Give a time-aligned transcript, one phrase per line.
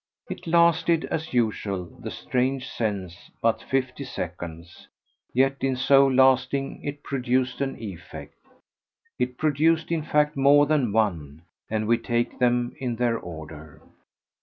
[0.31, 4.87] It lasted, as usual, the strange sense, but fifty seconds;
[5.31, 8.33] yet in so lasting it produced an effect.
[9.19, 13.79] It produced in fact more than one, and we take them in their order.